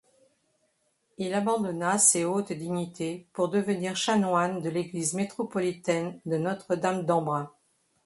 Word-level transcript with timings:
Il 1.19 1.31
abandonna 1.35 1.99
ces 1.99 2.23
hautes 2.25 2.53
dignités 2.53 3.27
pour 3.33 3.49
devenir 3.49 3.95
chanoine 3.95 4.59
de 4.59 4.69
l'église 4.71 5.13
métropolitaine 5.13 6.19
de 6.25 6.37
Notre-Dame 6.37 7.05
d'Embrun. 7.05 7.51